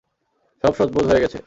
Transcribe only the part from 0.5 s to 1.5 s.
সব শোধবোধ হয়ে গেছে।